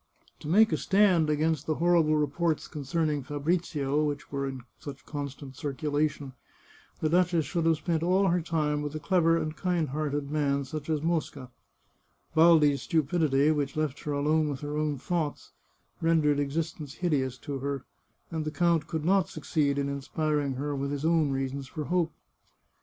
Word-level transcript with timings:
To 0.39 0.47
make 0.47 0.71
a 0.71 0.77
stand 0.77 1.29
against 1.29 1.67
the 1.67 1.75
horrible 1.75 2.15
reports 2.15 2.67
concerning 2.67 3.21
Fabrizio, 3.21 4.03
which 4.03 4.31
were 4.31 4.47
in 4.47 4.61
such 4.79 5.05
constant 5.05 5.55
circulation, 5.55 6.33
the 7.01 7.07
duchess 7.09 7.45
should 7.45 7.67
have 7.67 7.77
spent 7.77 8.01
all 8.01 8.29
her 8.29 8.41
time 8.41 8.81
with 8.81 8.95
a 8.95 8.99
clever 8.99 9.37
and 9.37 9.55
kind 9.55 9.89
hearted 9.89 10.31
man 10.31 10.65
such 10.65 10.89
as 10.89 11.03
Mosca, 11.03 11.51
Baldi's 12.33 12.81
stupidity, 12.81 13.51
which 13.51 13.77
left 13.77 13.99
her 13.99 14.11
alone 14.13 14.49
with 14.49 14.61
her 14.61 14.75
own 14.75 14.97
thoughts, 14.97 15.51
rendered 16.01 16.39
existence 16.39 16.95
hideous 16.95 17.37
to 17.37 17.59
her, 17.59 17.85
and 18.31 18.43
the 18.43 18.49
count 18.49 18.87
could 18.87 19.05
not 19.05 19.29
succeed 19.29 19.77
in 19.77 19.87
inspiring 19.87 20.53
her 20.55 20.75
with 20.75 20.89
his 20.91 21.05
own 21.05 21.29
reasons 21.29 21.67
for 21.67 21.83
hope. 21.83 22.11